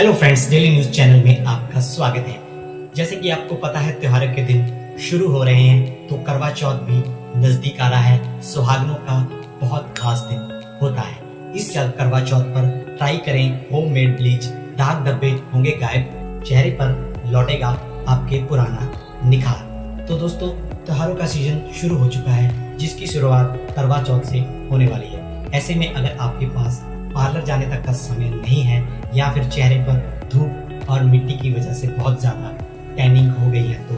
Hello 0.00 0.12
friends 0.12 0.48
daily 0.50 0.68
news 0.70 0.88
channel 0.90 1.24
में 1.24 1.44
आपका 1.44 1.80
स्वागत 1.80 2.26
है। 2.28 2.92
जैसे 2.96 3.16
कि 3.16 3.30
आपको 3.30 3.54
पता 3.54 3.78
है, 3.78 3.92
त्योहारों 4.00 4.32
के 4.34 4.42
दिन 4.42 4.96
शुरू 4.98 5.28
हो 5.28 5.42
रहे 5.44 5.62
हैं 5.62 6.06
तो 6.08 6.16
करवा 6.16 6.48
चौथ 6.50 6.78
भी 6.84 7.02
नज़दीक 7.40 7.80
आ 7.80 7.88
रहा 7.88 8.00
है, 8.00 8.40
सुहागनों 8.42 8.94
का 8.94 9.18
बहुत 9.60 9.94
खास 9.98 10.20
दिन 10.30 10.78
होता 10.82 11.02
है। 11.02 11.52
इस 11.54 11.72
साल 11.74 11.90
करवा 11.90 12.20
चौथ 12.20 12.44
पर 12.54 12.96
ट्राई 12.98 13.16
करें 13.16 13.66
होम 13.72 13.92
मेड 13.92 14.16
ब्लीच 14.16 14.44
दाग 14.78 15.04
धब्बे 15.06 15.30
होंगे 15.54 15.76
गायब, 15.82 16.42
चेहरे 16.46 16.70
पर 16.80 17.30
लौटेगा 17.32 17.68
आपके 18.08 18.42
पुराना 18.44 18.90
निखार। 19.28 20.06
तो 20.08 20.18
दोस्तों, 20.18 20.48
त्योहारों 20.86 21.16
का 21.16 21.26
सीज़न 21.26 21.60
शुरू 21.80 21.96
हो 21.96 22.08
चुका 22.08 22.30
है, 22.30 22.78
जिसकी 22.78 23.06
शुरुआत 23.06 23.66
करवा 23.76 24.02
चौथ 24.02 24.20
से 24.20 24.38
होने 24.70 24.86
वाली 24.86 25.14
है। 25.14 25.50
ऐसे 25.54 25.74
में 25.74 25.92
अगर 25.92 26.16
आपके 26.20 26.46
पास 26.46 26.82
पार्लर 27.12 27.44
जाने 27.44 27.66
तक 27.66 27.84
का 27.86 27.92
समय 27.94 28.30
नहीं 28.30 28.62
है 28.62 28.80
या 29.14 29.32
फिर 29.32 29.48
चेहरे 29.48 29.78
पर 29.84 30.28
धूप 30.32 30.88
और 30.90 31.02
मिट्टी 31.04 31.34
की 31.34 31.52
वजह 31.52 31.72
से 31.74 31.88
बहुत 31.88 32.20
ज़्यादा 32.20 32.56
टैनिंग 32.96 33.30
हो 33.32 33.50
गई 33.50 33.66
है 33.66 33.86
तो 33.88 33.94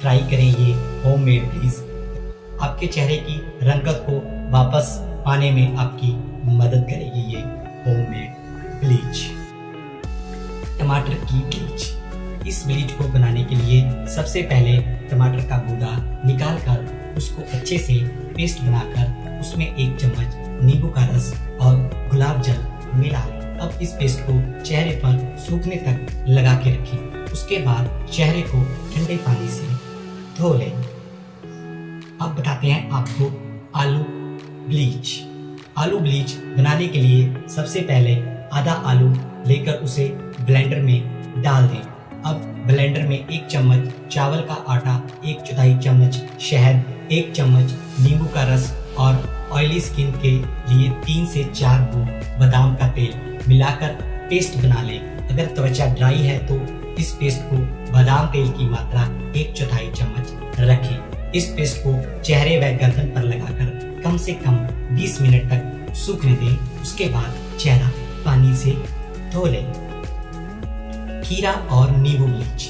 ट्राई 0.00 0.18
करें 0.30 0.44
ये 0.44 0.72
होम 1.02 1.20
मेड 1.20 1.50
प्लीज़ 1.50 1.80
आपके 2.60 2.86
चेहरे 2.88 3.16
की 3.20 3.36
रंगत 3.62 4.04
को 4.06 4.16
वापस 4.52 4.96
पाने 5.26 5.50
में 5.50 5.76
आपकी 5.76 6.12
मदद 6.56 6.86
करेगी 6.90 7.20
ये 7.32 7.40
होम 7.84 8.10
मेड 8.10 8.44
ब्लीच 8.80 9.24
टमाटर 10.78 11.14
की 11.24 11.40
ब्लीच 11.40 12.48
इस 12.48 12.62
ब्लीच 12.66 12.92
को 12.92 13.08
बनाने 13.08 13.44
के 13.44 13.54
लिए 13.56 14.06
सबसे 14.08 14.42
पहले 14.44 14.76
टमाटर 15.08 15.48
का 15.48 15.58
गूदा 15.62 15.96
निकाल 16.26 16.58
कर 16.60 17.14
उसको 17.16 17.42
अच्छे 17.52 17.78
से 17.78 17.94
पेस्ट 18.36 18.62
बनाकर 18.62 19.38
उसमें 19.40 19.66
एक 19.66 19.96
चम्मच 19.96 20.36
नींबू 20.64 20.88
का 20.88 21.04
रस 21.06 21.32
इस 23.82 23.92
पेस्ट 23.92 24.20
को 24.20 24.62
चेहरे 24.62 24.90
पर 25.04 25.36
सूखने 25.38 25.76
तक 25.76 26.24
लगा 26.28 26.54
के 26.54 26.70
रखें। 26.70 27.32
उसके 27.32 27.58
बाद 27.58 28.06
चेहरे 28.12 28.42
को 28.42 28.62
ठंडे 28.94 29.16
पानी 29.16 29.48
से 29.48 29.66
धो 30.38 30.52
लें। 30.54 30.72
अब 32.22 32.36
बताते 32.38 32.66
हैं 32.66 32.90
आपको 32.90 33.30
आलू 33.76 33.98
ब्लीच 34.68 35.20
आलू 35.78 35.98
ब्लीच 35.98 36.34
बनाने 36.56 36.86
के 36.88 37.00
लिए 37.00 37.48
सबसे 37.48 37.80
पहले 37.80 38.14
आधा 38.52 38.72
आलू 38.72 39.08
लेकर 39.46 39.72
उसे 39.72 40.08
ब्लेंडर 40.40 40.80
में 40.80 41.42
डाल 41.42 41.68
दें। 41.68 42.22
अब 42.22 42.36
ब्लेंडर 42.66 43.06
में 43.06 43.16
एक 43.16 43.46
चम्मच 43.46 43.92
चावल 44.12 44.40
का 44.40 44.54
आटा, 44.68 45.00
एक 45.24 45.40
चौथाई 45.40 45.76
चम्मच 45.76 46.22
शहद, 46.40 47.08
एक 47.12 47.32
चम्मच 47.32 47.72
नींबू 48.00 48.24
का 48.24 48.42
रस 48.54 48.72
और 48.98 49.48
ऑयली 49.52 49.80
स्किन 49.80 50.10
के 50.24 50.30
लिए 50.74 50.90
तीन 50.90 51.26
से 51.26 51.44
चार 51.44 51.80
बूंद 51.80 52.08
बादाम 52.40 52.74
का 52.74 52.88
तेल। 52.88 53.35
मिलाकर 53.48 53.88
पेस्ट 54.30 54.56
बना 54.56 54.82
लें। 54.82 55.28
अगर 55.28 55.46
त्वचा 55.46 55.86
ड्राई 55.86 56.20
है 56.20 56.38
तो 56.46 56.60
इस 56.94 57.10
पेस्ट 57.12 57.40
को 57.42 57.56
बादाम 57.92 58.26
तेल 58.26 58.48
की 58.48 58.68
मात्रा 58.68 59.02
एक 59.36 59.52
चौथाई 59.52 59.90
चम्मच 59.96 60.60
रखें। 60.60 61.32
इस 61.32 61.46
पेस्ट 61.46 61.76
को 61.86 62.22
चेहरे 62.22 62.58
व 62.58 62.76
गर्दन 62.78 63.08
पर 63.14 63.22
लगाकर 63.22 64.00
कम 64.04 64.16
से 64.16 64.32
कम 64.46 64.56
20 64.96 65.20
मिनट 65.22 65.50
तक 65.50 65.94
सूखने 65.94 66.32
दें। 66.32 66.82
उसके 66.82 67.04
बाद 67.04 67.58
चेहरा 67.58 67.90
पानी 68.24 68.54
से 68.56 68.70
धो 69.32 69.46
लें। 69.46 69.64
खीरा 71.22 71.52
और 71.72 71.96
नींबू 71.96 72.26
ब्लीच 72.26 72.68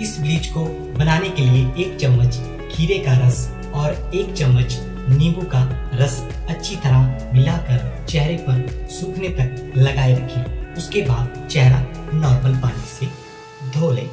इस 0.00 0.16
ब्लीच 0.20 0.46
को 0.46 0.64
बनाने 0.98 1.28
के 1.28 1.42
लिए 1.42 1.66
एक 1.78 1.96
चम्मच 2.00 2.36
खीरे 2.72 2.98
का 2.98 3.18
रस 3.18 3.50
और 3.74 4.10
एक 4.14 4.32
चम्मच 4.32 4.74
नींबू 5.08 5.42
का 5.42 5.90
रस 5.94 6.28
अच्छी 6.48 6.76
तरह 6.76 7.30
मिलाकर 7.34 8.06
चेहरे 8.08 8.36
पर 8.36 8.88
सूखने 8.90 9.28
तक 9.28 9.72
लगाए 9.76 10.12
रखें 10.14 10.74
उसके 10.74 11.00
बाद 11.00 11.48
चेहरा 11.50 11.80
नॉर्मल 12.14 12.58
पानी 12.58 12.84
से 12.86 13.06
धो 13.70 13.90
लें। 13.90 14.08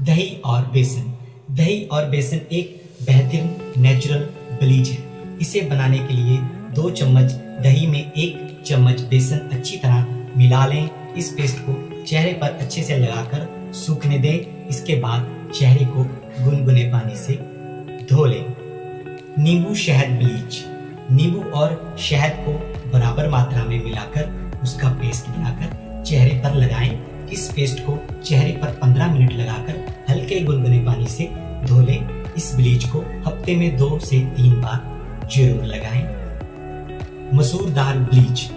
दही 0.00 0.42
और 0.44 0.62
बेसन। 0.62 1.12
दही 1.50 1.84
और 1.84 2.04
बेसन 2.04 2.40
एक 2.52 2.82
बेहतरीन 3.06 3.74
नेचुरल 3.78 4.20
ब्लीच 4.52 4.88
है। 4.88 4.98
इसे 5.40 5.60
बनाने 5.60 5.98
के 5.98 6.14
लिए 6.14 6.38
दो 6.74 6.90
चम्मच 6.90 7.32
दही 7.62 7.86
में 7.86 8.12
एक 8.12 8.62
चम्मच 8.66 9.00
बेसन 9.00 9.36
अच्छी 9.36 9.76
तरह 9.76 10.06
मिला 10.36 10.66
लें। 10.66 11.14
इस 11.14 11.30
पेस्ट 11.32 11.58
को 11.58 12.04
चेहरे 12.04 12.32
पर 12.32 12.50
अच्छे 12.50 12.82
से 12.82 12.98
लगाकर 12.98 13.72
सूखने 13.72 14.18
दें। 14.18 14.68
इसके 14.68 14.94
बाद 14.94 15.52
चेहरे 15.54 15.84
को 15.84 16.04
गुनगुने 16.44 16.84
पानी 16.84 17.16
से 17.16 17.32
धो 18.06 18.24
लें। 18.24 18.59
नींबू 19.40 19.74
शहद 19.74 20.10
ब्लीच 20.18 20.56
नींबू 21.10 21.42
और 21.58 21.70
शहद 22.00 22.32
को 22.46 22.52
बराबर 22.92 23.28
मात्रा 23.28 23.62
में 23.64 23.84
मिलाकर 23.84 24.60
उसका 24.62 24.88
पेस्ट 24.94 25.28
बनाकर 25.28 26.02
चेहरे 26.06 26.34
पर 26.42 26.54
लगाएँ। 26.54 26.90
इस 27.32 27.46
पेस्ट 27.56 27.78
को 27.80 27.96
चेहरे 28.24 28.50
पर 28.62 28.74
15 28.82 29.12
मिनट 29.12 29.32
लगाकर 29.32 29.78
हल्के 30.10 30.40
गुनगुने 30.40 30.78
पानी 30.86 31.06
से 31.06 31.28
धो 31.66 31.80
लें। 31.80 32.34
इस 32.36 32.52
ब्लीच 32.56 32.84
को 32.84 33.00
हफ़्ते 33.26 33.56
में 33.56 33.76
दो 33.78 33.98
से 34.00 34.20
तीन 34.36 34.60
बार 34.60 35.28
ज़रूर 35.34 35.64
लगाएँ। 35.64 36.04
मसूर 37.34 37.70
दाल 37.70 37.98
ब्लीच 38.04 38.48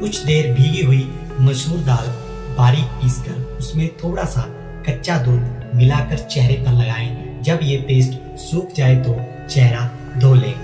कुछ 0.00 0.22
देर 0.24 0.52
भीगी 0.54 0.84
हुई 0.84 1.06
मसूर 1.40 1.80
दाल 1.84 2.08
बारीक 2.56 2.98
पीसकर 3.00 3.56
उसमें 3.58 3.88
थोड़ा 4.04 4.24
सा 4.26 4.46
कच्चा 4.88 5.18
दूध 5.18 5.72
मिलाकर 5.74 6.26
चेहरे 6.26 6.64
पर 6.64 6.72
लगाएँ। 6.74 7.42
जब 7.42 7.60
ये 7.62 7.76
पेस्ट 7.88 8.38
सूख 8.40 8.72
जाए 8.72 8.96
तो 8.96 9.22
चेहरा 9.48 9.90
धो 10.18 10.34
लें 10.34 10.54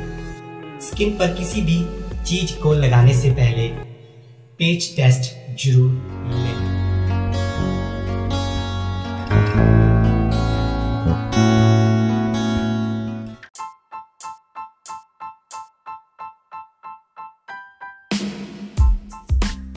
स्किन 0.82 1.10
पर 1.18 1.34
किसी 1.34 1.62
भी 1.62 1.78
चीज़ 2.24 2.56
को 2.60 2.72
लगाने 2.74 3.14
से 3.14 3.30
पहले 3.30 3.68
पेज 4.58 4.94
टेस्ट 4.96 5.34
ज़रूर 5.64 5.90
लें। 6.32 6.74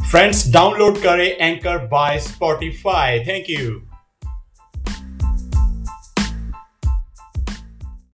फ्रेंड्स 0.09 0.47
डाउनलोड 0.53 1.01
करें 1.01 1.27
anchor 1.27 1.77
by 1.87 2.19
Spotify 2.19 3.19
thank 3.25 3.49
you 3.49 3.88